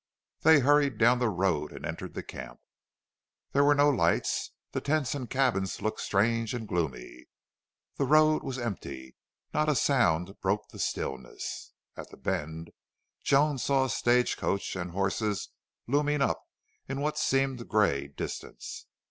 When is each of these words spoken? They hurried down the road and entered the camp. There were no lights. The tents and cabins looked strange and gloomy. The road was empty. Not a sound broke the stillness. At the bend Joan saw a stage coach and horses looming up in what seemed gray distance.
They 0.41 0.61
hurried 0.61 0.97
down 0.97 1.19
the 1.19 1.29
road 1.29 1.71
and 1.71 1.85
entered 1.85 2.15
the 2.15 2.23
camp. 2.23 2.59
There 3.51 3.63
were 3.63 3.75
no 3.75 3.91
lights. 3.91 4.49
The 4.71 4.81
tents 4.81 5.13
and 5.13 5.29
cabins 5.29 5.79
looked 5.79 5.99
strange 6.01 6.55
and 6.55 6.67
gloomy. 6.67 7.25
The 7.97 8.05
road 8.07 8.41
was 8.41 8.57
empty. 8.57 9.15
Not 9.53 9.69
a 9.69 9.75
sound 9.75 10.41
broke 10.41 10.67
the 10.69 10.79
stillness. 10.79 11.73
At 11.95 12.09
the 12.09 12.17
bend 12.17 12.71
Joan 13.23 13.59
saw 13.59 13.85
a 13.85 13.91
stage 13.91 14.37
coach 14.37 14.75
and 14.75 14.89
horses 14.89 15.49
looming 15.85 16.23
up 16.23 16.41
in 16.89 16.99
what 17.01 17.19
seemed 17.19 17.67
gray 17.67 18.07
distance. 18.07 18.87